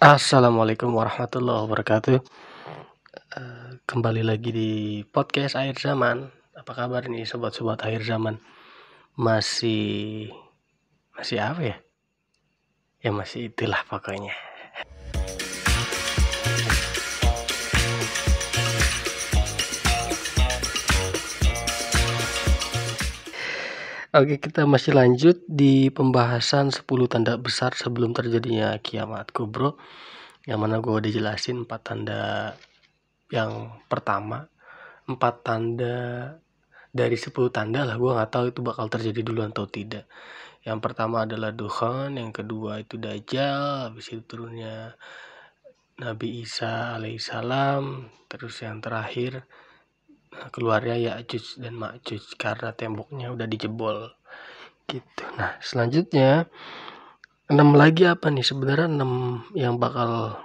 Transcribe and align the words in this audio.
Assalamualaikum 0.00 0.96
warahmatullahi 0.96 1.68
wabarakatuh. 1.68 2.24
Eh, 3.36 3.70
kembali 3.84 4.24
lagi 4.24 4.48
di 4.48 4.70
podcast 5.04 5.60
akhir 5.60 5.76
zaman. 5.76 6.24
Apa 6.56 6.72
kabar 6.72 7.04
nih 7.04 7.28
sobat-sobat 7.28 7.84
akhir 7.84 8.08
zaman? 8.08 8.40
Masih 9.20 10.32
masih 11.12 11.44
apa 11.44 11.60
ya? 11.60 11.76
Ya 13.04 13.12
masih 13.12 13.52
itulah 13.52 13.84
pokoknya. 13.92 14.32
Oke, 24.10 24.42
kita 24.42 24.66
masih 24.66 24.90
lanjut 24.90 25.38
di 25.46 25.86
pembahasan 25.86 26.74
10 26.74 26.82
tanda 27.06 27.38
besar 27.38 27.78
sebelum 27.78 28.10
terjadinya 28.10 28.74
kiamat 28.82 29.30
kubro. 29.30 29.78
Yang 30.50 30.58
mana 30.58 30.82
gue 30.82 30.90
udah 30.90 31.12
jelasin 31.14 31.62
4 31.62 31.78
tanda 31.78 32.50
yang 33.30 33.70
pertama. 33.86 34.50
4 35.06 35.14
tanda 35.46 36.26
dari 36.90 37.14
10 37.14 37.54
tanda 37.54 37.86
lah 37.86 37.94
gue 37.94 38.10
nggak 38.10 38.32
tahu 38.34 38.44
itu 38.50 38.60
bakal 38.66 38.90
terjadi 38.90 39.22
dulu 39.22 39.46
atau 39.46 39.70
tidak. 39.70 40.10
Yang 40.66 40.78
pertama 40.90 41.22
adalah 41.22 41.54
Duhan, 41.54 42.18
yang 42.18 42.34
kedua 42.34 42.82
itu 42.82 42.98
Dajjal, 42.98 43.94
habis 43.94 44.10
itu 44.10 44.26
turunnya 44.26 44.98
Nabi 46.02 46.42
Isa 46.42 46.98
alaihissalam, 46.98 48.10
terus 48.26 48.58
yang 48.58 48.82
terakhir 48.82 49.46
keluarnya 50.30 50.96
Ya'juj 50.96 51.58
dan 51.58 51.74
Ma'juj 51.74 52.38
karena 52.38 52.70
temboknya 52.70 53.34
udah 53.34 53.46
dijebol. 53.50 54.14
Gitu. 54.86 55.22
Nah, 55.38 55.58
selanjutnya 55.62 56.46
enam 57.50 57.74
lagi 57.74 58.06
apa 58.06 58.30
nih? 58.30 58.46
Sebenarnya 58.46 58.88
enam 58.90 59.42
yang 59.58 59.78
bakal 59.78 60.38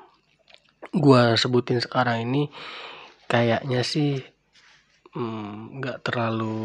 gua 0.89 1.37
sebutin 1.37 1.81
sekarang 1.81 2.25
ini 2.25 2.49
kayaknya 3.29 3.81
sih 3.81 4.21
hmm, 5.13 5.81
nggak 5.81 5.97
hmm, 6.01 6.05
terlalu 6.05 6.57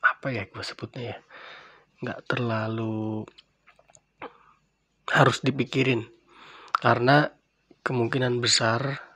apa 0.00 0.26
ya 0.32 0.48
gua 0.48 0.64
sebutnya 0.64 1.02
ya? 1.14 1.18
Nggak 2.04 2.20
terlalu 2.28 3.28
harus 5.12 5.44
dipikirin. 5.44 6.08
Karena 6.80 7.28
kemungkinan 7.84 8.40
besar 8.40 9.13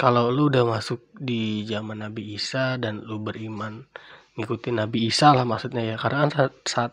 kalau 0.00 0.32
lu 0.32 0.48
udah 0.48 0.64
masuk 0.64 1.12
di 1.12 1.68
zaman 1.68 2.00
Nabi 2.00 2.32
Isa 2.32 2.80
dan 2.80 3.04
lu 3.04 3.20
beriman 3.20 3.84
ngikutin 4.40 4.80
Nabi 4.80 5.12
Isa 5.12 5.36
lah 5.36 5.44
maksudnya 5.44 5.84
ya 5.92 5.96
karena 6.00 6.24
kan 6.24 6.30
saat, 6.32 6.54
saat 6.64 6.92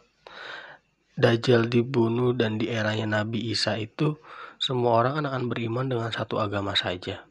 Dajjal 1.17 1.71
dibunuh 1.71 2.35
dan 2.35 2.59
di 2.59 2.67
eranya 2.67 3.23
Nabi 3.23 3.47
Isa 3.47 3.79
itu 3.79 4.19
semua 4.59 4.99
orang 4.99 5.23
kan 5.23 5.25
akan 5.31 5.43
beriman 5.47 5.89
dengan 5.89 6.11
satu 6.13 6.37
agama 6.37 6.77
saja. 6.77 7.25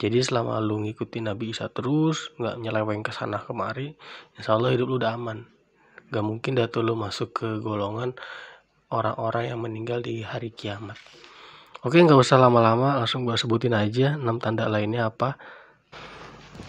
Jadi 0.00 0.18
selama 0.18 0.58
lu 0.58 0.82
ngikutin 0.82 1.30
Nabi 1.30 1.52
Isa 1.52 1.70
terus 1.70 2.34
nggak 2.40 2.64
nyeleweng 2.64 3.06
ke 3.06 3.12
sana 3.14 3.38
kemari 3.38 3.94
insya 4.34 4.56
Allah 4.56 4.72
hidup 4.72 4.88
lu 4.88 4.96
udah 4.98 5.14
aman. 5.20 5.46
Gak 6.10 6.24
mungkin 6.26 6.56
dah 6.58 6.66
tuh 6.66 6.82
lu 6.82 6.98
masuk 6.98 7.38
ke 7.44 7.48
golongan 7.62 8.16
orang-orang 8.90 9.52
yang 9.52 9.60
meninggal 9.60 10.02
di 10.02 10.26
hari 10.26 10.50
kiamat 10.50 10.96
Oke 11.84 12.00
nggak 12.00 12.16
usah 12.16 12.40
lama-lama 12.40 12.96
langsung 12.96 13.28
gue 13.28 13.36
sebutin 13.36 13.76
aja 13.76 14.16
6 14.16 14.24
tanda 14.40 14.64
lainnya 14.72 15.12
apa. 15.12 15.36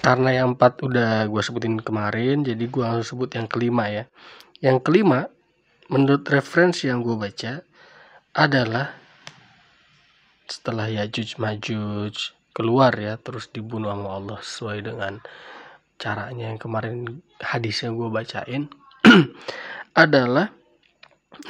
Karena 0.03 0.43
yang 0.43 0.59
empat 0.59 0.83
udah 0.83 1.23
gue 1.31 1.39
sebutin 1.39 1.79
kemarin 1.79 2.43
jadi 2.43 2.59
gue 2.59 2.83
langsung 2.83 3.23
sebut 3.23 3.31
yang 3.39 3.47
kelima 3.47 3.87
ya. 3.87 4.11
Yang 4.59 4.83
kelima 4.83 5.31
menurut 5.87 6.27
referensi 6.27 6.91
yang 6.91 6.99
gue 6.99 7.15
baca 7.15 7.63
adalah 8.35 8.91
setelah 10.51 10.91
Yajuj 10.91 11.39
Majuj 11.39 12.35
keluar 12.51 12.91
ya 12.99 13.15
terus 13.15 13.47
dibunuh 13.47 13.95
sama 13.95 14.19
Allah 14.19 14.39
sesuai 14.43 14.77
dengan 14.83 15.23
caranya 15.95 16.51
yang 16.51 16.59
kemarin 16.59 17.23
hadis 17.39 17.87
yang 17.87 17.95
gue 17.95 18.11
bacain 18.11 18.67
adalah 20.03 20.51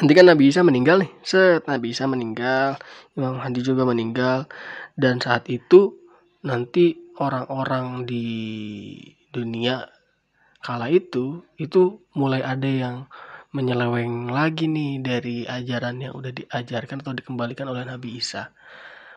nanti 0.01 0.13
kan 0.17 0.25
Nabi 0.27 0.49
Isa 0.49 0.65
meninggal 0.65 1.05
nih. 1.05 1.11
Set 1.21 1.69
Nabi 1.69 1.93
Isa 1.93 2.09
meninggal 2.09 2.81
Imam 3.13 3.37
Hadi 3.37 3.61
juga 3.61 3.85
meninggal. 3.85 4.49
Dan 4.97 5.21
saat 5.21 5.47
itu 5.51 5.95
nanti 6.45 6.97
orang-orang 7.19 8.07
di 8.07 8.27
dunia 9.31 9.85
kala 10.61 10.89
itu 10.89 11.45
itu 11.61 12.01
mulai 12.17 12.41
ada 12.41 12.65
yang 12.65 12.95
menyeleweng 13.55 14.31
lagi 14.33 14.67
nih 14.67 14.99
dari 14.99 15.47
ajaran 15.47 16.01
yang 16.01 16.13
udah 16.17 16.31
diajarkan 16.33 16.99
atau 17.05 17.15
dikembalikan 17.15 17.69
oleh 17.71 17.87
Nabi 17.87 18.17
Isa. 18.19 18.51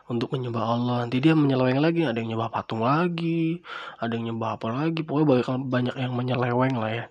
Untuk 0.09 0.33
menyembah 0.33 0.65
Allah. 0.65 0.97
Nanti 1.05 1.21
dia 1.21 1.37
menyeleweng 1.37 1.85
lagi. 1.85 2.09
Ada 2.09 2.25
yang 2.25 2.33
nyembah 2.33 2.49
patung 2.49 2.81
lagi. 2.81 3.61
Ada 4.01 4.17
yang 4.17 4.33
nyembah 4.33 4.57
apa 4.57 4.69
lagi. 4.73 5.05
Pokoknya 5.05 5.45
banyak 5.45 5.69
banyak 5.69 5.95
yang 6.01 6.13
menyeleweng 6.17 6.75
lah 6.81 6.93
ya. 6.97 7.05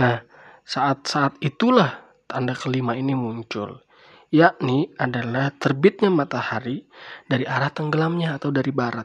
Nah 0.00 0.24
saat-saat 0.64 1.36
itulah 1.44 2.01
tanda 2.32 2.56
kelima 2.56 2.96
ini 2.96 3.12
muncul, 3.12 3.84
yakni 4.32 4.88
adalah 4.96 5.52
terbitnya 5.52 6.08
matahari 6.08 6.88
dari 7.28 7.44
arah 7.44 7.68
tenggelamnya 7.68 8.40
atau 8.40 8.48
dari 8.48 8.72
barat. 8.72 9.04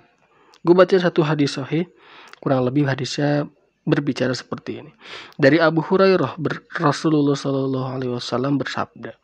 Gue 0.63 0.71
baca 0.71 0.95
satu 0.95 1.27
hadis 1.27 1.59
sahih, 1.59 1.91
kurang 2.39 2.63
lebih 2.63 2.87
hadisnya 2.87 3.51
berbicara 3.83 4.31
seperti 4.31 4.83
ini. 4.83 4.91
Dari 5.35 5.59
Abu 5.59 5.83
Hurairah, 5.83 6.39
Rasulullah 6.79 7.35
Shallallahu 7.35 7.89
Alaihi 7.99 8.11
Wasallam 8.15 8.55
bersabda, 8.55 9.15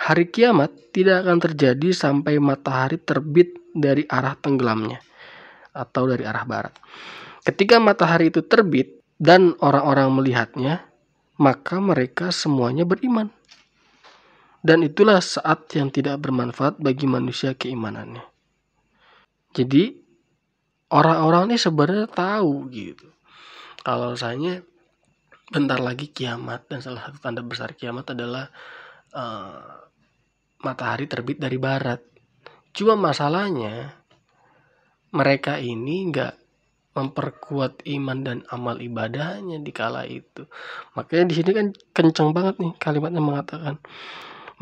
hari 0.00 0.32
kiamat 0.32 0.72
tidak 0.96 1.28
akan 1.28 1.38
terjadi 1.44 1.92
sampai 1.92 2.40
matahari 2.40 2.96
terbit 2.96 3.52
dari 3.76 4.08
arah 4.08 4.32
tenggelamnya 4.36 5.00
atau 5.76 6.08
dari 6.08 6.24
arah 6.24 6.44
barat. 6.48 6.72
Ketika 7.44 7.76
matahari 7.80 8.32
itu 8.32 8.44
terbit 8.44 9.00
dan 9.16 9.56
orang-orang 9.60 10.12
melihatnya, 10.12 10.84
maka 11.40 11.80
mereka 11.80 12.28
semuanya 12.30 12.84
beriman. 12.84 13.32
Dan 14.62 14.86
itulah 14.86 15.18
saat 15.18 15.66
yang 15.74 15.90
tidak 15.90 16.22
bermanfaat 16.22 16.78
bagi 16.78 17.10
manusia 17.10 17.58
keimanannya. 17.58 18.22
Jadi 19.52 19.90
orang-orang 20.94 21.50
ini 21.50 21.58
sebenarnya 21.58 22.06
tahu 22.06 22.70
gitu. 22.70 23.10
Kalau 23.82 24.14
saya 24.14 24.62
bentar 25.50 25.82
lagi 25.82 26.08
kiamat 26.08 26.70
dan 26.70 26.78
salah 26.78 27.10
satu 27.10 27.18
tanda 27.18 27.42
besar 27.42 27.74
kiamat 27.74 28.14
adalah 28.14 28.48
uh, 29.12 29.82
matahari 30.62 31.10
terbit 31.10 31.42
dari 31.42 31.58
barat. 31.58 31.98
Cuma 32.70 32.94
masalahnya 32.94 33.98
mereka 35.12 35.58
ini 35.60 36.08
nggak 36.08 36.34
memperkuat 36.92 37.84
iman 37.88 38.18
dan 38.20 38.38
amal 38.48 38.78
ibadahnya 38.78 39.60
di 39.60 39.72
kala 39.74 40.06
itu. 40.08 40.46
Makanya 40.96 41.24
di 41.28 41.34
sini 41.34 41.50
kan 41.50 41.66
kenceng 41.92 42.30
banget 42.30 42.60
nih 42.60 42.72
kalimatnya 42.78 43.20
mengatakan 43.20 43.76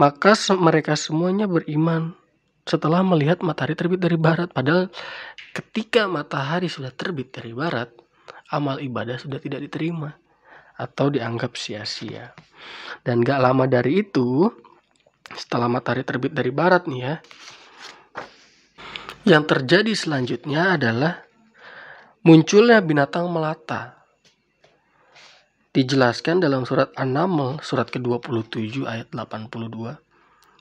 maka 0.00 0.32
mereka 0.56 0.96
semuanya 0.96 1.44
beriman 1.44 2.16
setelah 2.64 3.04
melihat 3.04 3.44
matahari 3.44 3.76
terbit 3.76 4.00
dari 4.00 4.16
barat. 4.16 4.48
Padahal 4.48 4.88
ketika 5.52 6.08
matahari 6.08 6.72
sudah 6.72 6.88
terbit 6.88 7.28
dari 7.28 7.52
barat, 7.52 7.92
amal 8.48 8.80
ibadah 8.80 9.20
sudah 9.20 9.36
tidak 9.36 9.60
diterima 9.68 10.16
atau 10.80 11.12
dianggap 11.12 11.52
sia-sia. 11.52 12.32
Dan 13.04 13.20
gak 13.20 13.44
lama 13.44 13.68
dari 13.68 14.00
itu, 14.00 14.48
setelah 15.36 15.68
matahari 15.68 16.00
terbit 16.00 16.32
dari 16.32 16.48
barat 16.48 16.88
nih 16.88 17.00
ya, 17.04 17.14
yang 19.28 19.44
terjadi 19.44 19.92
selanjutnya 19.92 20.80
adalah 20.80 21.20
munculnya 22.24 22.80
binatang 22.80 23.28
melata 23.28 23.99
dijelaskan 25.70 26.42
dalam 26.42 26.66
surat 26.66 26.90
An-Naml 26.98 27.62
surat 27.62 27.86
ke-27 27.90 28.86
ayat 28.86 29.08
82. 29.14 29.98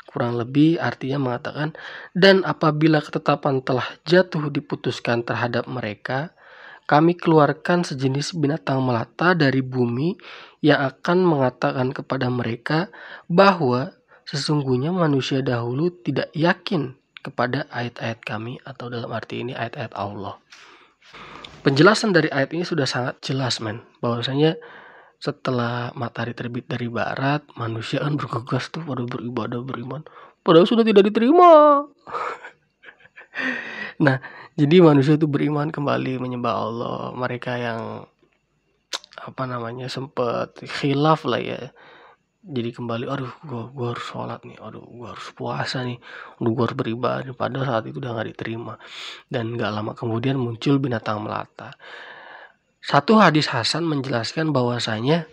Kurang 0.09 0.41
lebih 0.41 0.81
artinya 0.81 1.21
mengatakan 1.21 1.77
dan 2.17 2.41
apabila 2.41 2.97
ketetapan 3.01 3.61
telah 3.61 3.85
jatuh 4.09 4.50
diputuskan 4.50 5.21
terhadap 5.21 5.69
mereka, 5.69 6.33
kami 6.89 7.13
keluarkan 7.13 7.85
sejenis 7.85 8.33
binatang 8.33 8.81
melata 8.81 9.38
dari 9.38 9.61
bumi 9.61 10.17
yang 10.65 10.81
akan 10.81 11.21
mengatakan 11.21 11.94
kepada 11.94 12.25
mereka 12.33 12.89
bahwa 13.29 13.94
sesungguhnya 14.25 14.89
manusia 14.89 15.45
dahulu 15.45 15.94
tidak 16.01 16.33
yakin 16.33 16.97
kepada 17.21 17.69
ayat-ayat 17.69 18.25
kami 18.25 18.57
atau 18.65 18.89
dalam 18.89 19.13
arti 19.13 19.45
ini 19.45 19.53
ayat-ayat 19.53 19.94
Allah. 19.94 20.41
Penjelasan 21.62 22.15
dari 22.15 22.33
ayat 22.33 22.50
ini 22.55 22.65
sudah 22.65 22.89
sangat 22.89 23.21
jelas 23.21 23.62
men 23.62 23.85
bahwasanya 24.01 24.57
setelah 25.19 25.92
matahari 26.00 26.31
terbit 26.31 26.66
dari 26.66 26.88
barat, 26.88 27.44
manusia 27.60 28.00
kan 28.00 28.16
bergegas 28.16 28.71
tuh 28.71 28.81
pada 28.88 29.04
beribadah 29.04 29.60
beriman. 29.60 30.07
Padahal 30.42 30.66
sudah 30.66 30.88
tidak 30.88 31.12
diterima. 31.12 31.83
nah, 34.06 34.18
jadi 34.56 34.80
manusia 34.80 35.19
itu 35.19 35.27
beriman 35.27 35.69
kembali 35.69 36.24
menyembah 36.24 36.56
Allah. 36.56 37.12
Mereka 37.12 37.51
yang 37.60 38.07
apa 39.19 39.44
namanya 39.44 39.92
sempat 39.92 40.63
khilaf 40.63 41.27
lah 41.27 41.44
ya 41.44 41.62
jadi 42.39 42.72
kembali 42.72 43.04
aduh 43.04 43.33
gue 43.44 43.63
gue 43.75 43.88
harus 43.92 44.06
sholat 44.07 44.39
nih 44.48 44.56
aduh 44.63 44.80
gue 44.80 45.07
harus 45.12 45.27
puasa 45.36 45.83
nih 45.83 46.00
aduh 46.39 46.51
gue 46.56 46.63
harus 46.63 46.77
beribadah 46.80 47.33
padahal 47.36 47.68
saat 47.68 47.86
itu 47.92 48.00
udah 48.00 48.15
gak 48.15 48.30
diterima 48.31 48.80
dan 49.27 49.60
gak 49.60 49.75
lama 49.75 49.92
kemudian 49.92 50.39
muncul 50.39 50.80
binatang 50.80 51.19
melata 51.19 51.75
satu 52.79 53.19
hadis 53.19 53.51
Hasan 53.51 53.83
menjelaskan 53.83 54.55
bahwasanya 54.55 55.27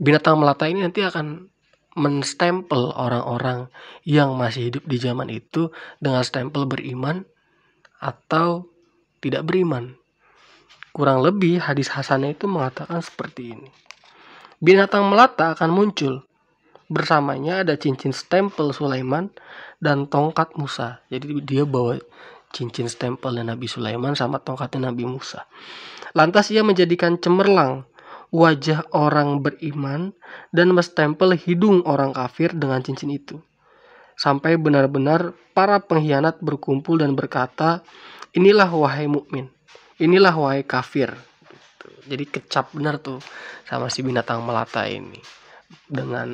binatang 0.00 0.40
melata 0.40 0.68
ini 0.68 0.84
nanti 0.84 1.04
akan 1.04 1.52
menstempel 1.96 2.92
orang-orang 2.92 3.72
yang 4.04 4.36
masih 4.36 4.68
hidup 4.68 4.84
di 4.84 4.96
zaman 5.00 5.32
itu 5.32 5.72
dengan 5.96 6.20
stempel 6.20 6.68
beriman 6.68 7.24
atau 8.00 8.68
tidak 9.24 9.48
beriman. 9.48 9.96
Kurang 10.92 11.24
lebih 11.24 11.60
hadis 11.60 11.92
Hasannya 11.92 12.36
itu 12.36 12.48
mengatakan 12.48 13.00
seperti 13.00 13.56
ini. 13.56 13.68
Binatang 14.60 15.08
melata 15.08 15.52
akan 15.52 15.72
muncul. 15.72 16.24
Bersamanya 16.88 17.66
ada 17.66 17.74
cincin 17.76 18.14
stempel 18.14 18.72
Sulaiman 18.72 19.28
dan 19.80 20.08
tongkat 20.08 20.56
Musa. 20.56 21.04
Jadi 21.12 21.44
dia 21.44 21.68
bawa 21.68 22.00
cincin 22.56 22.88
stempel 22.88 23.36
Nabi 23.44 23.68
Sulaiman 23.68 24.16
sama 24.16 24.40
tongkatnya 24.40 24.88
Nabi 24.88 25.04
Musa. 25.04 25.44
Lantas 26.16 26.48
ia 26.48 26.64
menjadikan 26.64 27.20
cemerlang 27.20 27.84
wajah 28.32 28.88
orang 28.96 29.44
beriman 29.44 30.16
dan 30.56 30.72
mestempel 30.72 31.36
hidung 31.36 31.84
orang 31.84 32.16
kafir 32.16 32.56
dengan 32.56 32.80
cincin 32.80 33.12
itu. 33.12 33.36
Sampai 34.16 34.56
benar-benar 34.56 35.36
para 35.52 35.76
pengkhianat 35.76 36.40
berkumpul 36.40 37.04
dan 37.04 37.12
berkata, 37.12 37.84
inilah 38.32 38.72
wahai 38.72 39.04
mukmin, 39.04 39.52
inilah 40.00 40.32
wahai 40.32 40.64
kafir. 40.64 41.12
Gitu. 41.44 41.86
Jadi 42.08 42.24
kecap 42.24 42.72
benar 42.72 42.96
tuh 42.96 43.20
sama 43.68 43.92
si 43.92 44.00
binatang 44.00 44.40
melata 44.40 44.88
ini 44.88 45.45
dengan 45.86 46.28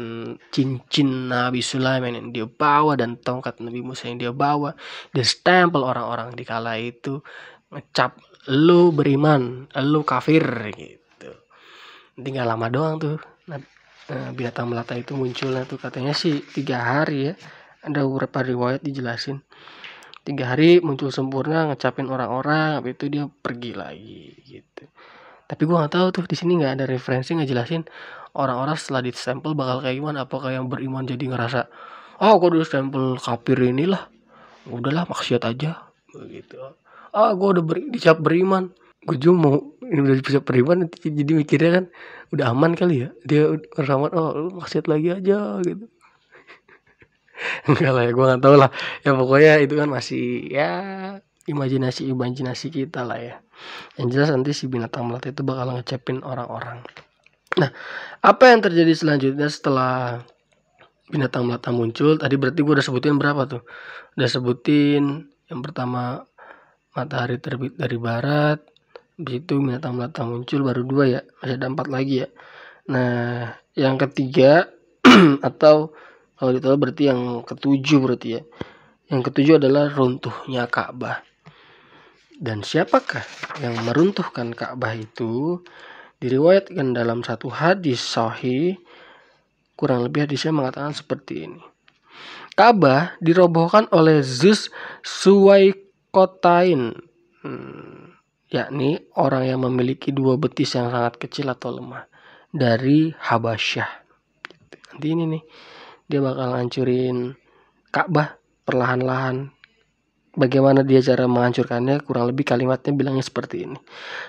cincin 0.53 1.29
Nabi 1.29 1.61
Sulaiman 1.65 2.17
yang 2.17 2.29
dia 2.33 2.47
bawa 2.49 2.97
dan 2.97 3.21
tongkat 3.21 3.61
Nabi 3.61 3.81
Musa 3.85 4.09
yang 4.09 4.21
dia 4.21 4.33
bawa 4.33 4.77
dia 5.13 5.25
stempel 5.25 5.85
orang-orang 5.85 6.33
di 6.37 6.45
kala 6.45 6.77
itu 6.81 7.21
ngecap 7.73 8.21
lu 8.53 8.93
beriman 8.93 9.69
lu 9.81 10.05
kafir 10.05 10.45
gitu. 10.77 11.31
Tinggal 12.17 12.49
lama 12.49 12.69
doang 12.69 12.95
tuh. 13.01 13.17
Eh, 14.13 14.31
binatang 14.35 14.69
melata 14.69 14.93
itu 14.99 15.17
munculnya 15.17 15.65
tuh. 15.65 15.81
Katanya 15.81 16.13
sih 16.13 16.45
tiga 16.53 16.83
hari 16.83 17.33
ya. 17.33 17.35
Ada 17.87 18.05
beberapa 18.05 18.45
riwayat 18.45 18.85
dijelasin. 18.85 19.41
Tiga 20.23 20.55
hari 20.55 20.79
muncul 20.85 21.11
sempurna 21.11 21.73
ngecapin 21.73 22.07
orang-orang 22.07 22.79
habis 22.79 22.95
itu 22.95 23.07
dia 23.11 23.25
pergi 23.27 23.73
lagi 23.75 24.23
gitu 24.47 24.87
tapi 25.53 25.69
gua 25.69 25.85
nggak 25.85 25.93
tahu 25.93 26.07
tuh 26.17 26.25
di 26.25 26.33
sini 26.33 26.57
nggak 26.57 26.81
ada 26.81 26.85
referensi 26.89 27.37
ngejelasin 27.37 27.85
orang-orang 28.33 28.73
setelah 28.81 29.05
stempel 29.13 29.53
bakal 29.53 29.85
kayak 29.85 30.01
gimana. 30.01 30.25
Apakah 30.25 30.49
yang 30.49 30.73
beriman 30.73 31.05
jadi 31.05 31.29
ngerasa 31.29 31.69
oh 32.25 32.41
kok 32.41 32.49
dulu 32.57 32.65
stempel 32.65 33.05
kafir 33.21 33.61
inilah. 33.61 34.09
Udahlah 34.65 35.05
maksiat 35.05 35.45
aja. 35.45 35.93
Begitu. 36.09 36.57
Ah 37.13 37.37
gua 37.37 37.53
udah 37.53 37.65
beri, 37.69 37.93
dicap 37.93 38.25
beriman. 38.25 38.73
Gue 39.05 39.19
juga 39.21 39.35
mau 39.37 39.57
ini 39.83 40.01
udah 40.01 40.15
bisa 40.25 40.41
beriman 40.41 40.89
jadi 40.89 41.33
mikirnya 41.37 41.71
kan 41.77 41.85
udah 42.33 42.45
aman 42.49 42.73
kali 42.73 43.05
ya. 43.05 43.09
Dia 43.29 43.53
ramat 43.77 44.17
oh 44.17 44.33
lu 44.33 44.49
maksiat 44.57 44.89
lagi 44.89 45.13
aja 45.13 45.61
gitu. 45.61 45.85
Enggak 47.69 47.93
lah 47.93 48.03
ya 48.09 48.13
gue 48.17 48.25
nggak 48.25 48.41
tahu 48.41 48.57
lah. 48.57 48.71
Ya 49.05 49.11
pokoknya 49.13 49.53
itu 49.61 49.75
kan 49.77 49.89
masih 49.93 50.49
ya 50.49 50.73
imajinasi 51.49 52.07
imajinasi 52.11 52.71
kita 52.71 53.03
lah 53.07 53.19
ya 53.19 53.37
yang 53.99 54.09
jelas 54.11 54.31
nanti 54.31 54.55
si 54.55 54.71
binatang 54.71 55.07
melata 55.07 55.31
itu 55.31 55.43
bakal 55.43 55.75
ngecepin 55.75 56.23
orang-orang 56.23 56.83
nah 57.59 57.71
apa 58.23 58.45
yang 58.53 58.61
terjadi 58.65 58.93
selanjutnya 58.95 59.49
setelah 59.51 60.23
binatang 61.11 61.45
melata 61.45 61.75
muncul 61.75 62.17
tadi 62.17 62.35
berarti 62.39 62.61
gue 62.65 62.75
udah 62.79 62.87
sebutin 62.87 63.19
berapa 63.19 63.45
tuh 63.45 63.63
udah 64.17 64.29
sebutin 64.29 65.29
yang 65.51 65.61
pertama 65.61 66.25
matahari 66.97 67.37
terbit 67.41 67.77
dari 67.77 67.97
barat 68.01 68.73
Begitu 69.23 69.61
binatang-binatang 69.61 70.27
muncul 70.35 70.61
baru 70.65 70.83
dua 70.83 71.05
ya, 71.07 71.21
masih 71.39 71.55
ada 71.61 71.67
empat 71.69 71.87
lagi 71.93 72.27
ya. 72.27 72.29
Nah, 72.91 73.55
yang 73.79 73.95
ketiga 73.95 74.73
atau 75.49 75.95
kalau 76.35 76.51
gitu 76.57 76.75
berarti 76.75 77.13
yang 77.13 77.47
ketujuh 77.47 77.99
berarti 78.01 78.29
ya. 78.35 78.43
Yang 79.13 79.21
ketujuh 79.31 79.55
adalah 79.61 79.93
runtuhnya 79.95 80.67
Ka'bah. 80.67 81.23
Dan 82.43 82.67
siapakah 82.67 83.23
yang 83.63 83.79
meruntuhkan 83.87 84.51
Ka'bah 84.51 84.99
itu? 84.99 85.63
Diriwayatkan 86.19 86.91
dalam 86.91 87.23
satu 87.23 87.47
hadis 87.47 88.03
sahih 88.03 88.83
kurang 89.79 90.03
lebih 90.03 90.27
hadisnya 90.27 90.51
mengatakan 90.51 90.91
seperti 90.91 91.47
ini. 91.47 91.63
Ka'bah 92.59 93.15
dirobohkan 93.23 93.87
oleh 93.95 94.27
Zeus 94.27 94.75
Suwaikotain. 95.07 96.99
Hmm, 97.47 98.19
yakni 98.51 99.07
orang 99.15 99.47
yang 99.47 99.63
memiliki 99.63 100.11
dua 100.11 100.35
betis 100.35 100.75
yang 100.75 100.91
sangat 100.91 101.23
kecil 101.23 101.47
atau 101.47 101.79
lemah 101.79 102.11
dari 102.51 103.15
Habasyah. 103.15 103.91
Nanti 104.91 105.07
ini 105.09 105.25
nih 105.31 105.43
dia 106.11 106.21
bakal 106.21 106.59
ngancurin 106.59 107.39
Ka'bah 107.95 108.35
perlahan-lahan. 108.67 109.62
Bagaimana 110.33 110.81
dia 110.81 111.05
cara 111.05 111.29
menghancurkannya? 111.29 112.01
Kurang 112.09 112.33
lebih 112.33 112.49
kalimatnya 112.49 112.93
bilangnya 112.97 113.21
seperti 113.21 113.69
ini. 113.69 113.79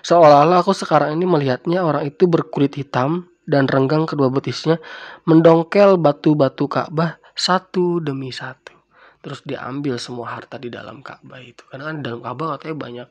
Seolah-olah 0.04 0.60
aku 0.60 0.76
sekarang 0.76 1.16
ini 1.16 1.24
melihatnya 1.24 1.80
orang 1.80 2.04
itu 2.04 2.28
berkulit 2.28 2.76
hitam 2.76 3.32
dan 3.48 3.68
renggang 3.68 4.04
kedua 4.04 4.28
betisnya 4.28 4.80
mendongkel 5.24 5.96
batu-batu 5.96 6.68
Ka'bah 6.68 7.20
satu 7.32 8.04
demi 8.04 8.36
satu. 8.36 8.76
Terus 9.24 9.40
diambil 9.48 9.96
semua 9.96 10.36
harta 10.36 10.60
di 10.60 10.68
dalam 10.68 11.00
Ka'bah 11.00 11.40
itu. 11.40 11.64
Karena 11.72 11.88
kan 11.88 11.96
di 12.00 12.04
dalam 12.04 12.20
Ka'bah 12.20 12.60
katanya 12.60 12.76
banyak 12.76 13.08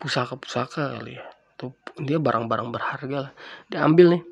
pusaka-pusaka 0.00 0.98
kali 0.98 1.16
ya 1.16 1.24
tuh 1.54 1.72
dia 2.02 2.18
barang-barang 2.18 2.68
berharga 2.74 3.16
lah 3.30 3.32
diambil 3.70 4.18
nih 4.18 4.22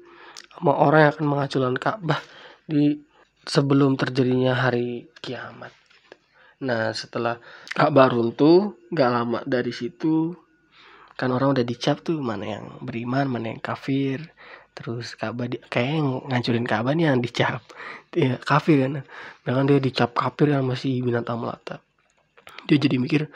sama 0.52 0.72
orang 0.76 1.00
yang 1.06 1.12
akan 1.16 1.26
menghancurkan 1.26 1.76
Ka'bah 1.78 2.20
di 2.66 2.99
sebelum 3.46 3.96
terjadinya 3.99 4.54
hari 4.54 5.08
kiamat 5.22 5.72
nah 6.62 6.94
setelah 6.94 7.43
Ka'bah 7.75 8.06
runtuh 8.14 8.79
gak 8.94 9.11
lama 9.11 9.43
dari 9.43 9.75
situ 9.75 10.38
kan 11.23 11.31
orang 11.31 11.55
udah 11.55 11.62
dicap 11.62 12.00
tuh 12.03 12.19
mana 12.19 12.59
yang 12.59 12.64
beriman 12.82 13.29
mana 13.29 13.55
yang 13.55 13.62
kafir. 13.62 14.32
Terus 14.73 15.14
Ka'bah 15.14 15.47
di, 15.47 15.61
kayak 15.61 16.26
ngancurin 16.26 16.64
Ka'bah 16.64 16.97
nih 16.97 17.12
yang 17.12 17.20
dicap. 17.20 17.62
Ya 18.11 18.41
kafir 18.41 18.82
kan. 18.82 19.05
Dengan 19.44 19.62
dia 19.69 19.79
dicap 19.79 20.17
kafir 20.17 20.50
yang 20.50 20.64
masih 20.64 20.99
binatang 21.05 21.38
melata. 21.38 21.79
Dia 22.67 22.81
jadi 22.81 22.97
mikir 22.99 23.31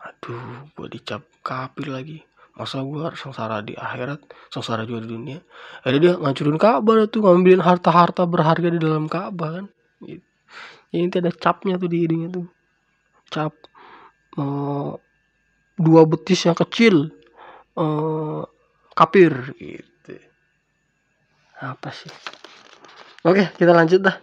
aduh 0.00 0.70
gue 0.78 0.86
dicap 0.96 1.26
kafir 1.42 1.90
lagi. 1.90 2.18
Masa 2.56 2.80
gue 2.80 3.04
harus 3.04 3.20
sengsara 3.20 3.60
di 3.60 3.76
akhirat 3.76 4.22
sengsara 4.48 4.88
juga 4.88 5.04
di 5.04 5.12
dunia? 5.12 5.38
Ada 5.84 5.96
dia 6.00 6.12
ngancurin 6.16 6.56
Ka'bah 6.56 7.04
tuh 7.10 7.20
ngambilin 7.26 7.60
harta-harta 7.60 8.24
berharga 8.24 8.72
di 8.72 8.80
dalam 8.80 9.10
Ka'bah 9.10 9.60
kan. 9.60 9.66
Gitu. 10.00 10.24
ini 10.92 11.08
ada 11.08 11.32
capnya 11.32 11.80
tuh 11.80 11.88
di 11.88 12.04
hidungnya 12.04 12.28
tuh 12.32 12.46
cap 13.30 13.52
uh, 14.38 14.94
dua 15.76 16.02
betis 16.08 16.48
yang 16.48 16.56
kecil 16.56 17.12
uh, 17.76 18.42
kafir 18.96 19.52
gitu. 19.60 20.14
Apa 21.60 21.92
sih? 21.92 22.12
Oke 23.26 23.52
kita 23.56 23.72
lanjut 23.72 24.00
dah. 24.00 24.16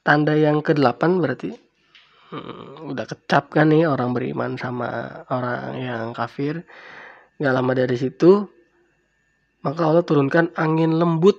Tanda 0.00 0.32
yang 0.32 0.64
ke 0.64 0.72
delapan 0.72 1.20
berarti 1.20 1.52
hmm, 2.32 2.90
udah 2.96 3.04
kecap 3.04 3.52
kan 3.52 3.68
nih 3.68 3.84
orang 3.84 4.16
beriman 4.16 4.56
sama 4.56 5.22
orang 5.28 5.76
yang 5.76 6.04
kafir. 6.16 6.64
Nggak 7.36 7.54
lama 7.54 7.72
dari 7.76 7.96
situ 7.96 8.48
maka 9.60 9.84
Allah 9.84 10.00
turunkan 10.00 10.56
angin 10.56 10.96
lembut 10.96 11.36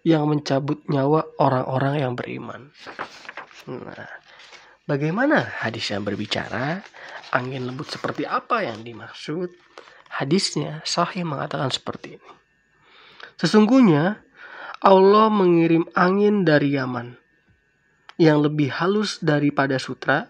yang 0.00 0.24
mencabut 0.24 0.80
nyawa 0.88 1.20
orang-orang 1.36 2.00
yang 2.00 2.12
beriman. 2.16 2.72
Nah 3.68 4.27
bagaimana 4.88 5.44
hadis 5.60 5.92
yang 5.92 6.02
berbicara? 6.02 6.80
Angin 7.36 7.68
lembut 7.68 7.92
seperti 7.92 8.24
apa 8.24 8.64
yang 8.64 8.80
dimaksud? 8.80 9.52
Hadisnya 10.08 10.80
sahih 10.88 11.28
mengatakan 11.28 11.68
seperti 11.68 12.16
ini. 12.16 12.32
Sesungguhnya 13.36 14.24
Allah 14.80 15.28
mengirim 15.28 15.84
angin 15.92 16.48
dari 16.48 16.74
Yaman 16.74 17.28
yang 18.18 18.42
lebih 18.42 18.74
halus 18.74 19.22
daripada 19.22 19.78
sutra, 19.78 20.26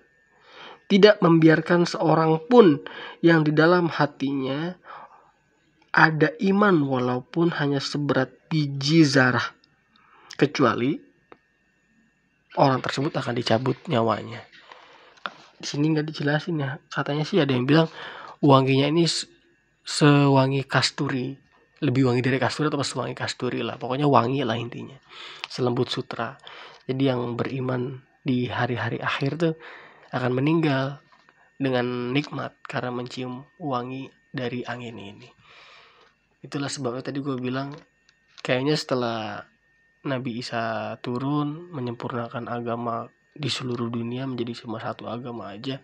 tidak 0.92 1.20
membiarkan 1.24 1.88
seorang 1.88 2.36
pun 2.48 2.84
yang 3.24 3.44
di 3.44 3.52
dalam 3.52 3.88
hatinya 3.88 4.76
ada 5.92 6.36
iman 6.44 6.84
walaupun 6.84 7.56
hanya 7.56 7.80
seberat 7.80 8.28
biji 8.52 9.04
zarah. 9.08 9.56
Kecuali 10.36 11.07
orang 12.56 12.80
tersebut 12.80 13.12
akan 13.12 13.34
dicabut 13.36 13.76
nyawanya. 13.90 14.40
Di 15.58 15.66
sini 15.66 15.92
nggak 15.92 16.06
dijelasin 16.08 16.62
ya. 16.62 16.78
Katanya 16.88 17.26
sih 17.26 17.42
ada 17.42 17.52
yang 17.52 17.68
bilang 17.68 17.90
wanginya 18.40 18.86
ini 18.88 19.04
sewangi 19.82 20.62
kasturi. 20.68 21.34
lebih 21.78 22.10
wangi 22.10 22.26
dari 22.26 22.42
kasturi 22.42 22.66
atau 22.66 22.82
sewangi 22.82 23.14
kasturi 23.14 23.62
lah 23.62 23.78
pokoknya 23.78 24.10
wangi 24.10 24.42
lah 24.42 24.58
intinya 24.58 24.98
selembut 25.46 25.86
sutra 25.86 26.34
jadi 26.90 27.14
yang 27.14 27.38
beriman 27.38 28.02
di 28.18 28.50
hari-hari 28.50 28.98
akhir 28.98 29.38
tuh 29.38 29.54
akan 30.10 30.42
meninggal 30.42 30.98
dengan 31.54 32.10
nikmat 32.10 32.58
karena 32.66 32.90
mencium 32.90 33.46
wangi 33.62 34.10
dari 34.34 34.66
angin 34.66 34.98
ini 34.98 35.30
itulah 36.42 36.66
sebabnya 36.66 37.14
tadi 37.14 37.22
gue 37.22 37.38
bilang 37.38 37.70
kayaknya 38.42 38.74
setelah 38.74 39.46
Nabi 40.08 40.40
Isa 40.40 40.96
turun 41.04 41.68
menyempurnakan 41.70 42.48
agama 42.48 43.06
di 43.36 43.46
seluruh 43.46 43.92
dunia 43.92 44.24
menjadi 44.24 44.64
cuma 44.64 44.80
satu 44.80 45.06
agama 45.06 45.52
aja. 45.52 45.78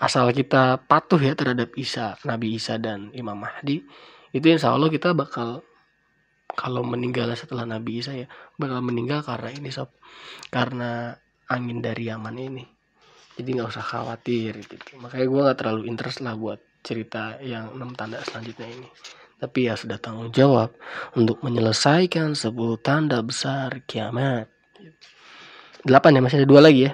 Asal 0.00 0.32
kita 0.32 0.80
patuh 0.84 1.20
ya 1.20 1.36
terhadap 1.36 1.72
Isa 1.76 2.16
Nabi 2.24 2.56
Isa 2.56 2.76
dan 2.76 3.12
Imam 3.12 3.36
Mahdi 3.36 3.84
itu 4.30 4.46
insya 4.46 4.72
Allah 4.72 4.88
kita 4.88 5.12
bakal 5.16 5.60
kalau 6.54 6.82
meninggal 6.84 7.32
setelah 7.34 7.66
Nabi 7.66 8.00
Isa 8.00 8.14
ya 8.14 8.28
bakal 8.56 8.80
meninggal 8.84 9.24
karena 9.24 9.50
ini 9.50 9.68
sob. 9.72 9.92
Karena 10.52 11.16
angin 11.50 11.82
dari 11.82 12.08
Yaman 12.08 12.36
ini. 12.38 12.64
Jadi 13.34 13.48
nggak 13.56 13.72
usah 13.72 13.84
khawatir 13.84 14.60
gitu. 14.60 15.00
Makanya 15.00 15.26
gue 15.26 15.40
nggak 15.48 15.58
terlalu 15.58 15.82
interest 15.88 16.20
lah 16.20 16.36
buat 16.36 16.60
cerita 16.80 17.36
yang 17.44 17.76
enam 17.76 17.92
tanda 17.92 18.20
selanjutnya 18.24 18.68
ini 18.68 18.88
tapi 19.40 19.72
ya 19.72 19.74
sudah 19.74 19.96
tanggung 19.96 20.28
jawab 20.28 20.76
untuk 21.16 21.40
menyelesaikan 21.40 22.36
10 22.36 22.52
tanda 22.84 23.24
besar 23.24 23.80
kiamat. 23.88 24.52
Delapan 25.80 26.20
ya 26.20 26.20
masih 26.20 26.38
ada 26.44 26.48
dua 26.48 26.60
lagi 26.60 26.86
ya. 26.86 26.92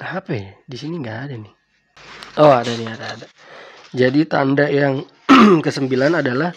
Apa 0.00 0.32
ya? 0.32 0.48
Di 0.64 0.76
sini 0.80 0.96
nggak 0.96 1.18
ada 1.28 1.34
nih. 1.36 1.54
Oh 2.40 2.48
ada 2.48 2.72
nih 2.72 2.88
ada 2.88 3.04
ada. 3.04 3.26
Jadi 3.92 4.24
tanda 4.24 4.64
yang 4.64 5.04
kesembilan 5.64 6.24
adalah 6.24 6.56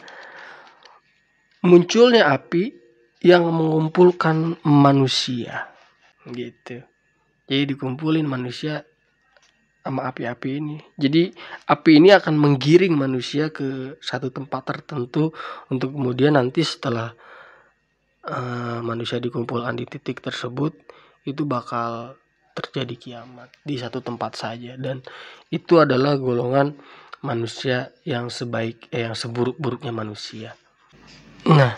munculnya 1.68 2.32
api 2.32 2.72
yang 3.20 3.52
mengumpulkan 3.52 4.64
manusia. 4.64 5.76
Gitu. 6.24 6.88
Jadi 7.52 7.64
dikumpulin 7.76 8.24
manusia 8.24 8.88
sama 9.82 10.06
api-api 10.14 10.50
ini 10.62 10.78
jadi 10.94 11.34
api 11.66 11.98
ini 11.98 12.14
akan 12.14 12.38
menggiring 12.38 12.94
manusia 12.94 13.50
ke 13.50 13.98
satu 13.98 14.30
tempat 14.30 14.62
tertentu 14.62 15.34
untuk 15.74 15.98
kemudian 15.98 16.38
nanti 16.38 16.62
setelah 16.62 17.14
uh, 18.30 18.80
manusia 18.86 19.18
dikumpulkan 19.18 19.74
di 19.74 19.90
titik 19.90 20.22
tersebut 20.22 20.78
itu 21.26 21.46
bakal 21.46 22.18
terjadi 22.54 22.96
kiamat 22.98 23.50
di 23.66 23.80
satu 23.80 24.04
tempat 24.04 24.38
saja 24.38 24.76
dan 24.78 25.02
itu 25.50 25.80
adalah 25.82 26.20
golongan 26.20 26.78
manusia 27.22 27.94
yang 28.04 28.34
sebaik 28.34 28.90
eh, 28.90 29.06
yang 29.06 29.16
seburuk-buruknya 29.16 29.94
manusia. 29.94 30.58
Nah, 31.48 31.74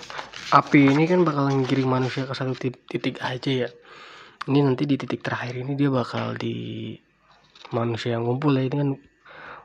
api 0.52 0.92
ini 0.92 1.08
kan 1.08 1.24
bakal 1.24 1.52
ngiring 1.52 1.88
manusia 1.88 2.28
ke 2.28 2.34
satu 2.36 2.56
titik 2.60 3.20
aja 3.20 3.68
ya. 3.68 3.70
Ini 4.44 4.60
nanti 4.60 4.84
di 4.84 5.00
titik 5.00 5.24
terakhir 5.24 5.64
ini 5.64 5.76
dia 5.80 5.88
bakal 5.88 6.36
di 6.36 6.92
manusia 7.72 8.20
yang 8.20 8.28
ngumpul 8.28 8.52
ya 8.58 8.68
ini 8.68 8.76
kan 8.76 8.90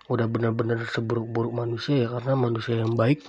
udah 0.08 0.26
benar-benar 0.30 0.86
seburuk-buruk 0.88 1.52
manusia 1.52 2.06
ya 2.06 2.08
karena 2.14 2.32
manusia 2.38 2.80
yang 2.80 2.96
baik 2.96 3.20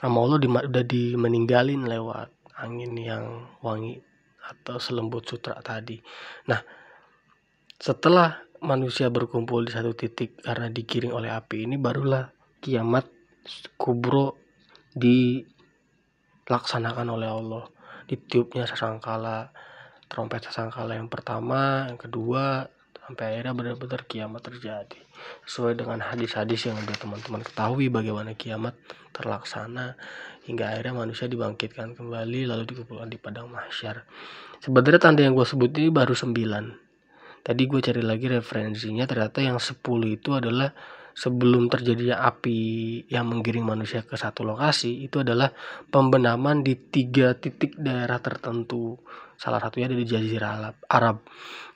sama 0.00 0.24
Allah 0.24 0.40
di, 0.40 0.48
udah 0.48 0.84
dimeninggalin 0.84 1.84
lewat 1.84 2.32
angin 2.60 2.92
yang 2.96 3.48
wangi 3.64 4.00
atau 4.40 4.80
selembut 4.80 5.28
sutra 5.28 5.60
tadi. 5.60 6.00
Nah, 6.48 6.60
setelah 7.76 8.40
manusia 8.60 9.08
berkumpul 9.08 9.64
di 9.64 9.72
satu 9.72 9.96
titik 9.96 10.44
karena 10.44 10.68
digiring 10.68 11.16
oleh 11.16 11.32
api 11.32 11.64
ini 11.64 11.80
barulah 11.80 12.28
kiamat 12.60 13.08
kubro 13.80 14.36
dilaksanakan 14.92 17.08
oleh 17.08 17.32
Allah 17.32 17.64
ditiupnya 18.04 18.68
sasangkala 18.68 19.48
trompet 20.12 20.44
sasangkala 20.44 20.92
yang 20.98 21.06
pertama 21.08 21.86
yang 21.88 21.96
kedua 21.96 22.68
sampai 23.10 23.34
akhirnya 23.34 23.58
benar-benar 23.58 24.06
kiamat 24.06 24.38
terjadi. 24.46 25.02
Sesuai 25.42 25.74
dengan 25.74 25.98
hadis-hadis 25.98 26.70
yang 26.70 26.78
udah 26.78 26.94
teman-teman 26.94 27.42
ketahui 27.42 27.90
bagaimana 27.90 28.38
kiamat 28.38 28.78
terlaksana 29.10 29.98
hingga 30.46 30.70
akhirnya 30.70 30.94
manusia 30.94 31.26
dibangkitkan 31.26 31.98
kembali 31.98 32.46
lalu 32.46 32.70
dikumpulkan 32.70 33.10
di 33.10 33.18
padang 33.18 33.50
mahsyar. 33.50 34.06
Sebenarnya 34.62 35.02
tanda 35.02 35.26
yang 35.26 35.34
gue 35.34 35.42
sebut 35.42 35.74
ini 35.74 35.90
baru 35.90 36.14
sembilan. 36.14 36.64
Tadi 37.42 37.62
gue 37.66 37.80
cari 37.82 38.02
lagi 38.06 38.30
referensinya 38.30 39.02
ternyata 39.10 39.42
yang 39.42 39.58
10 39.58 39.82
itu 40.06 40.30
adalah 40.30 40.70
sebelum 41.10 41.66
terjadinya 41.66 42.22
api 42.22 42.58
yang 43.10 43.26
menggiring 43.26 43.66
manusia 43.66 44.06
ke 44.06 44.14
satu 44.14 44.46
lokasi 44.46 45.02
itu 45.02 45.20
adalah 45.20 45.50
pembenaman 45.90 46.62
di 46.62 46.78
tiga 46.78 47.34
titik 47.34 47.74
daerah 47.74 48.22
tertentu. 48.22 49.02
Salah 49.34 49.58
satunya 49.58 49.90
ada 49.90 49.98
di 49.98 50.06
Jazirah 50.06 50.70
Arab. 50.86 51.26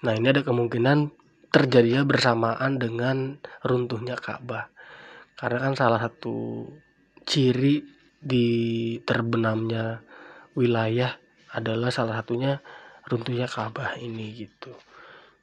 Nah 0.04 0.12
ini 0.12 0.28
ada 0.30 0.44
kemungkinan 0.44 1.24
terjadinya 1.54 2.02
bersamaan 2.02 2.82
dengan 2.82 3.38
runtuhnya 3.62 4.18
Ka'bah. 4.18 4.75
Karena 5.38 5.70
kan 5.70 5.78
salah 5.78 6.02
satu 6.02 6.66
ciri 7.23 7.87
di 8.18 8.49
terbenamnya 9.06 10.02
wilayah 10.58 11.14
adalah 11.54 11.94
salah 11.94 12.18
satunya 12.18 12.58
runtuhnya 13.06 13.46
Ka'bah 13.46 13.94
ini 14.02 14.34
gitu. 14.34 14.75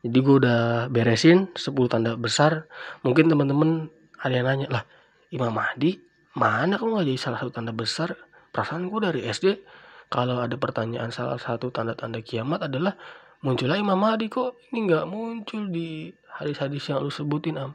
Jadi 0.03 0.17
gue 0.19 0.35
udah 0.43 0.91
beresin 0.91 1.47
10 1.55 1.71
tanda 1.87 2.19
besar. 2.19 2.67
Mungkin 3.07 3.31
teman-teman 3.31 3.87
ada 4.19 4.33
yang 4.35 4.47
nanya 4.51 4.67
lah 4.67 4.83
Imam 5.31 5.55
Mahdi 5.55 5.95
mana 6.35 6.75
kok 6.75 6.87
nggak 6.87 7.07
jadi 7.07 7.19
salah 7.19 7.39
satu 7.39 7.55
tanda 7.55 7.71
besar? 7.71 8.19
Perasaan 8.51 8.91
gue 8.91 8.99
dari 8.99 9.23
SD 9.23 9.63
kalau 10.11 10.43
ada 10.43 10.59
pertanyaan 10.59 11.07
salah 11.07 11.39
satu 11.39 11.71
tanda-tanda 11.71 12.19
kiamat 12.19 12.67
adalah 12.67 12.99
muncullah 13.41 13.77
Imam 13.77 13.97
Mahdi 13.97 14.29
kok 14.29 14.57
ini 14.71 14.89
nggak 14.89 15.05
muncul 15.09 15.69
di 15.69 16.09
hadis-hadis 16.39 16.89
yang 16.89 17.01
lu 17.01 17.11
sebutin 17.13 17.57
am 17.57 17.71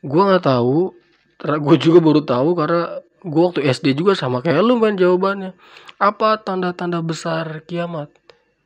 gue 0.00 0.22
nggak 0.22 0.44
tahu 0.44 0.92
gue 1.40 1.76
juga 1.76 1.98
baru 2.00 2.22
tahu 2.24 2.56
karena 2.56 3.00
gue 3.26 3.42
waktu 3.42 3.60
SD 3.66 3.98
juga 3.98 4.16
sama 4.16 4.40
kayak 4.40 4.62
lu 4.62 4.78
kan 4.78 4.96
jawabannya 4.96 5.56
apa 6.00 6.40
tanda-tanda 6.40 7.00
besar 7.00 7.64
kiamat 7.64 8.12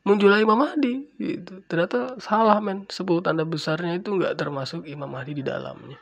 muncullah 0.04 0.40
Imam 0.40 0.56
Mahdi 0.56 1.06
gitu. 1.20 1.60
Ternyata 1.68 2.16
salah 2.20 2.58
men. 2.58 2.88
10 2.88 3.24
tanda 3.24 3.44
besarnya 3.44 4.00
itu 4.00 4.16
nggak 4.16 4.36
termasuk 4.36 4.88
Imam 4.88 5.08
Mahdi 5.08 5.38
di 5.38 5.44
dalamnya. 5.44 5.96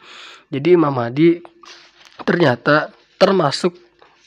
Jadi 0.49 0.69
Imam 0.79 0.95
Mahdi 0.95 1.43
ternyata 2.23 2.95
termasuk 3.19 3.75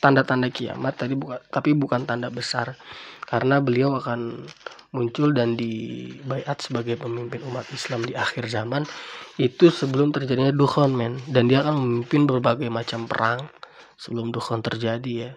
tanda-tanda 0.02 0.50
kiamat 0.50 0.98
tadi 0.98 1.14
bukan 1.14 1.40
tapi 1.48 1.78
bukan 1.78 2.10
tanda 2.10 2.34
besar 2.34 2.76
karena 3.30 3.62
beliau 3.62 3.96
akan 4.02 4.50
muncul 4.92 5.32
dan 5.32 5.56
dibaiat 5.56 6.60
sebagai 6.60 7.00
pemimpin 7.00 7.40
umat 7.48 7.70
Islam 7.72 8.04
di 8.04 8.18
akhir 8.18 8.50
zaman 8.50 8.84
itu 9.40 9.72
sebelum 9.72 10.12
terjadinya 10.12 10.52
dukhon 10.52 10.92
men 10.92 11.22
dan 11.32 11.48
dia 11.48 11.64
akan 11.64 11.80
memimpin 11.80 12.28
berbagai 12.28 12.68
macam 12.68 13.08
perang 13.08 13.48
sebelum 13.96 14.34
dukhon 14.34 14.60
terjadi 14.60 15.12
ya 15.14 15.32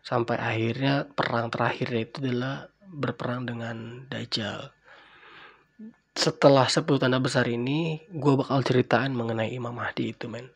sampai 0.00 0.40
akhirnya 0.40 1.04
perang 1.12 1.52
terakhirnya 1.52 2.00
itu 2.08 2.24
adalah 2.24 2.70
berperang 2.90 3.46
dengan 3.46 4.06
Dajjal. 4.10 4.74
Setelah 6.10 6.66
10 6.66 6.98
tanda 6.98 7.22
besar 7.22 7.46
ini, 7.46 8.02
gue 8.10 8.34
bakal 8.34 8.66
ceritain 8.66 9.14
mengenai 9.14 9.54
Imam 9.54 9.72
Mahdi 9.72 10.10
itu, 10.10 10.26
men. 10.26 10.50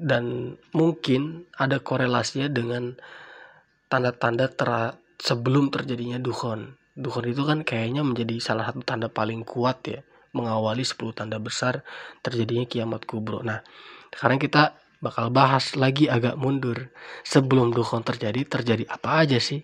Dan 0.00 0.56
mungkin 0.72 1.44
ada 1.60 1.76
korelasinya 1.76 2.48
dengan 2.48 2.96
tanda-tanda 3.92 4.48
ter 4.48 4.96
sebelum 5.20 5.68
terjadinya 5.68 6.16
Dukhon. 6.16 6.72
Dukhon 6.96 7.28
itu 7.28 7.44
kan 7.44 7.60
kayaknya 7.60 8.00
menjadi 8.00 8.40
salah 8.40 8.72
satu 8.72 8.80
tanda 8.80 9.12
paling 9.12 9.44
kuat 9.44 9.84
ya, 9.84 10.00
mengawali 10.32 10.80
10 10.80 11.12
tanda 11.12 11.36
besar 11.36 11.84
terjadinya 12.24 12.64
kiamat 12.64 13.04
kubro. 13.04 13.44
Nah, 13.44 13.60
sekarang 14.08 14.40
kita 14.40 14.80
bakal 15.04 15.28
bahas 15.28 15.76
lagi 15.76 16.08
agak 16.08 16.40
mundur. 16.40 16.88
Sebelum 17.20 17.76
Dukhon 17.76 18.00
terjadi, 18.00 18.48
terjadi 18.48 18.88
apa 18.88 19.20
aja 19.20 19.36
sih? 19.36 19.60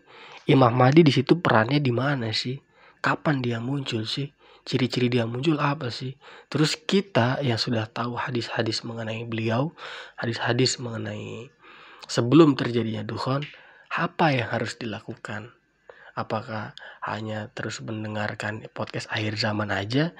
Imam 0.46 0.72
Mahdi 0.76 1.00
di 1.00 1.12
situ 1.12 1.40
perannya 1.40 1.80
di 1.80 1.92
mana 1.92 2.28
sih? 2.36 2.60
Kapan 3.00 3.40
dia 3.40 3.58
muncul 3.58 4.04
sih? 4.04 4.35
Ciri-ciri 4.66 5.06
dia 5.06 5.25
muncul 5.30 5.62
apa 5.62 5.94
sih? 5.94 6.18
Terus 6.50 6.75
kita 6.75 7.38
yang 7.38 7.54
sudah 7.54 7.87
tahu 7.87 8.18
hadis-hadis 8.18 8.82
mengenai 8.82 9.23
beliau, 9.23 9.70
hadis-hadis 10.18 10.82
mengenai 10.82 11.54
sebelum 12.11 12.58
terjadinya 12.58 13.06
dukhon, 13.06 13.46
apa 13.94 14.35
yang 14.35 14.50
harus 14.50 14.75
dilakukan? 14.75 15.54
Apakah 16.18 16.75
hanya 17.06 17.46
terus 17.54 17.78
mendengarkan 17.78 18.66
podcast 18.75 19.06
akhir 19.14 19.38
zaman 19.38 19.70
aja, 19.70 20.11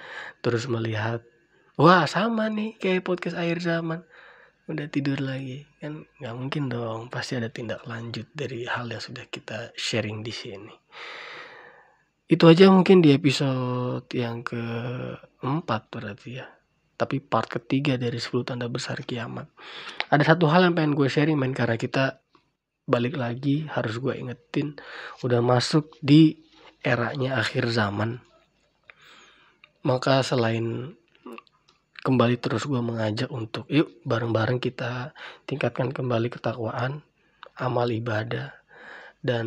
terus 0.47 0.71
melihat, 0.71 1.27
wah 1.75 2.07
sama 2.07 2.47
nih 2.47 2.79
kayak 2.79 3.03
podcast 3.03 3.35
akhir 3.35 3.59
zaman, 3.59 4.07
udah 4.67 4.91
tidur 4.91 5.23
lagi 5.23 5.63
kan 5.79 6.03
nggak 6.19 6.35
mungkin 6.35 6.67
dong 6.67 7.07
pasti 7.07 7.39
ada 7.39 7.47
tindak 7.47 7.87
lanjut 7.87 8.27
dari 8.35 8.67
hal 8.67 8.91
yang 8.91 8.99
sudah 8.99 9.23
kita 9.31 9.71
sharing 9.79 10.27
di 10.27 10.35
sini 10.35 10.75
itu 12.27 12.45
aja 12.51 12.67
mungkin 12.75 12.99
di 12.99 13.15
episode 13.15 14.11
yang 14.11 14.43
keempat 14.43 15.83
berarti 15.95 16.43
ya. 16.43 16.47
Tapi 16.97 17.23
part 17.23 17.47
ketiga 17.47 17.95
dari 17.95 18.19
10 18.19 18.43
tanda 18.43 18.67
besar 18.67 18.99
kiamat. 19.07 19.47
Ada 20.11 20.35
satu 20.35 20.51
hal 20.51 20.67
yang 20.67 20.75
pengen 20.75 20.99
gue 20.99 21.07
sharing 21.07 21.39
main 21.39 21.55
karena 21.55 21.79
kita 21.79 22.25
balik 22.87 23.15
lagi 23.15 23.67
harus 23.71 23.99
gue 23.99 24.15
ingetin 24.15 24.79
udah 25.23 25.43
masuk 25.43 25.95
di 26.03 26.41
eranya 26.83 27.39
akhir 27.39 27.71
zaman. 27.71 28.19
Maka 29.87 30.27
selain 30.27 30.99
kembali 32.03 32.39
terus 32.43 32.67
gue 32.67 32.79
mengajak 32.79 33.31
untuk 33.31 33.67
yuk 33.71 34.03
bareng-bareng 34.03 34.59
kita 34.59 35.15
tingkatkan 35.47 35.95
kembali 35.95 36.31
ketakwaan 36.31 37.03
amal 37.59 37.87
ibadah 37.91 38.55
dan 39.27 39.47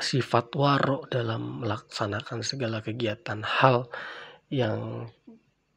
sifat 0.00 0.56
waro 0.56 1.04
dalam 1.12 1.60
melaksanakan 1.60 2.40
segala 2.40 2.80
kegiatan 2.80 3.44
hal 3.44 3.92
yang 4.48 5.06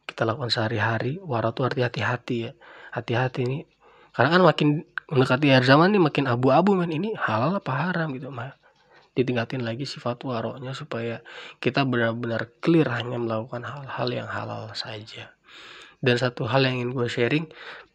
kita 0.07 0.23
lakukan 0.23 0.47
sehari-hari. 0.47 1.19
Waro 1.19 1.51
itu 1.51 1.61
arti 1.67 1.81
hati-hati 1.83 2.35
ya. 2.47 2.51
Hati-hati 2.95 3.39
ini 3.43 3.59
karena 4.15 4.39
kan 4.39 4.41
makin 4.47 4.69
mendekati 5.11 5.51
akhir 5.51 5.67
zaman 5.67 5.91
nih 5.91 5.99
makin 5.99 6.25
abu-abu 6.31 6.71
men. 6.79 6.95
Ini 6.95 7.19
halal 7.19 7.59
apa 7.59 7.71
haram 7.75 8.15
gitu 8.15 8.31
mah 8.31 8.55
ditingkatin 9.13 9.61
lagi 9.61 9.85
sifat 9.85 10.25
waronya 10.25 10.73
supaya 10.73 11.21
kita 11.61 11.85
benar-benar 11.85 12.49
clear 12.63 12.89
hanya 12.89 13.21
melakukan 13.21 13.61
hal-hal 13.61 14.09
yang 14.09 14.29
halal 14.31 14.73
saja. 14.73 15.35
Dan 16.03 16.15
satu 16.17 16.47
hal 16.49 16.65
yang 16.65 16.81
ingin 16.81 16.91
gue 16.95 17.07
sharing 17.11 17.45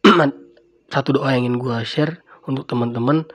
satu 0.95 1.09
doa 1.19 1.35
yang 1.35 1.49
ingin 1.49 1.57
gue 1.59 1.77
share 1.83 2.23
untuk 2.47 2.65
teman-teman 2.65 3.27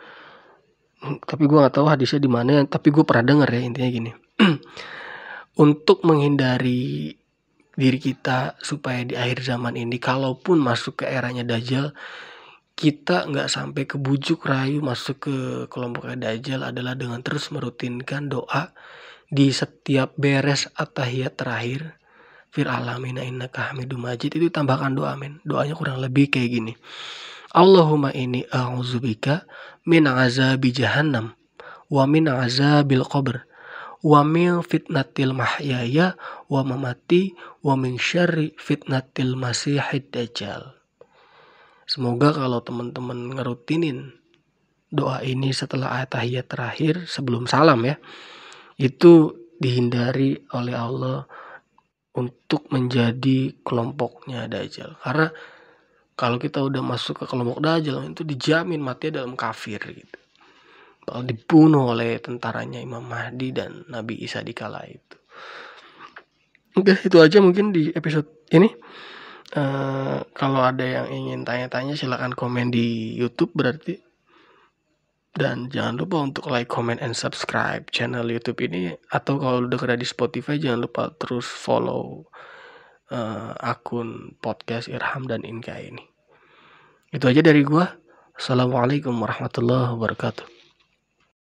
tapi 1.25 1.45
gue 1.45 1.59
nggak 1.59 1.77
tahu 1.77 1.87
hadisnya 1.89 2.21
di 2.21 2.31
mana 2.31 2.65
tapi 2.65 2.89
gue 2.89 3.05
pernah 3.05 3.25
dengar 3.25 3.49
ya 3.53 3.61
intinya 3.61 3.91
gini. 3.91 4.11
Untuk 5.65 6.03
menghindari 6.03 7.15
diri 7.75 7.99
kita 7.99 8.59
supaya 8.63 9.03
di 9.03 9.15
akhir 9.19 9.43
zaman 9.43 9.75
ini 9.75 9.99
kalaupun 9.99 10.63
masuk 10.63 11.03
ke 11.03 11.11
eranya 11.11 11.43
dajjal 11.43 11.91
kita 12.75 13.31
nggak 13.31 13.51
sampai 13.51 13.87
ke 13.87 13.99
bujuk 13.99 14.47
rayu 14.47 14.83
masuk 14.83 15.31
ke 15.31 15.37
kelompok 15.71 16.11
dajjal 16.19 16.67
adalah 16.67 16.99
dengan 16.99 17.23
terus 17.23 17.51
merutinkan 17.55 18.27
doa 18.27 18.75
di 19.31 19.51
setiap 19.51 20.15
beres 20.19 20.71
atahiyat 20.75 21.35
terakhir. 21.39 21.99
Fir 22.55 22.71
alamina 22.71 23.27
innaka 23.27 23.75
hamidum 23.75 24.07
majid. 24.07 24.39
Itu 24.39 24.47
tambahkan 24.47 24.95
doa 24.95 25.19
men 25.19 25.43
doanya 25.43 25.75
kurang 25.75 25.99
lebih 25.99 26.31
kayak 26.31 26.51
gini 26.55 26.73
Allahumma 27.55 28.11
ini 28.11 28.43
a'udzubika 28.51 29.47
min 29.87 30.11
azabi 30.11 30.75
jahannam 30.75 31.39
wa 31.87 32.03
min 32.05 32.27
azabil 32.27 33.07
qabr 33.07 33.47
wa 34.03 34.21
min 34.27 34.59
fitnatil 34.61 35.33
mahyaya 35.33 36.19
wa 36.51 36.61
mamati 36.67 37.33
wa 37.63 37.79
min 37.79 37.95
syarri 37.95 38.53
fitnatil 38.59 39.39
masihid 39.39 40.11
dajjal. 40.11 40.75
Semoga 41.87 42.35
kalau 42.35 42.59
teman-teman 42.65 43.39
ngerutinin 43.39 44.19
doa 44.91 45.23
ini 45.23 45.55
setelah 45.55 46.03
ayat 46.03 46.11
tahiyat 46.11 46.47
terakhir 46.49 46.95
sebelum 47.07 47.47
salam 47.47 47.87
ya, 47.87 47.97
itu 48.81 49.37
dihindari 49.61 50.43
oleh 50.51 50.75
Allah 50.75 51.29
untuk 52.15 52.71
menjadi 52.71 53.59
kelompoknya 53.67 54.47
Dajjal. 54.47 54.99
Karena 55.03 55.35
kalau 56.15 56.39
kita 56.39 56.63
udah 56.63 56.83
masuk 56.83 57.23
ke 57.23 57.25
kelompok 57.27 57.59
dajjal 57.59 58.07
itu 58.07 58.23
dijamin 58.23 58.79
mati 58.79 59.11
dalam 59.11 59.35
kafir 59.35 59.83
gitu. 59.83 60.19
Bakal 61.05 61.23
dibunuh 61.27 61.93
oleh 61.93 62.17
tentaranya 62.23 62.81
Imam 62.81 63.05
Mahdi 63.05 63.53
dan 63.53 63.85
Nabi 63.91 64.23
Isa 64.23 64.41
di 64.41 64.55
kala 64.57 64.87
itu. 64.89 65.17
Oke 66.75 66.97
itu 67.03 67.19
aja 67.19 67.39
mungkin 67.43 67.75
di 67.75 67.91
episode 67.93 68.47
ini. 68.55 68.71
Uh, 69.55 70.25
kalau 70.35 70.67
ada 70.67 70.83
yang 70.83 71.07
ingin 71.13 71.47
tanya-tanya 71.47 71.95
silahkan 71.95 72.33
komen 72.33 72.71
di 72.71 73.15
YouTube 73.15 73.53
berarti. 73.55 74.01
Dan 75.35 75.67
jangan 75.67 75.99
lupa 75.99 76.23
untuk 76.23 76.47
like, 76.47 76.71
comment, 76.71 77.03
and 77.03 77.19
subscribe 77.19 77.91
channel 77.91 78.31
YouTube 78.31 78.63
ini. 78.63 78.95
Atau 79.11 79.43
kalau 79.43 79.67
udah 79.67 79.79
kena 79.79 79.99
di 79.99 80.07
Spotify 80.07 80.63
jangan 80.63 80.87
lupa 80.87 81.11
terus 81.19 81.43
follow 81.43 82.31
uh, 83.15 83.55
akun 83.63 84.35
podcast 84.43 84.91
Irham 84.91 85.31
dan 85.31 85.47
Inka 85.47 85.79
ini. 85.79 86.03
Itu 87.15 87.31
aja 87.31 87.41
dari 87.47 87.63
gua. 87.63 87.95
Assalamualaikum 88.35 89.15
warahmatullahi 89.15 89.95
wabarakatuh. 89.95 90.54